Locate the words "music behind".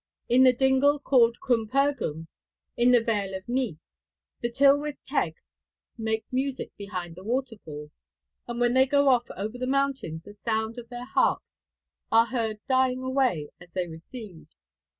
6.31-7.13